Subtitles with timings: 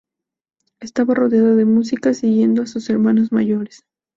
[0.79, 3.85] Estaba rodeada de música, siguiendo a sus hermanos mayores.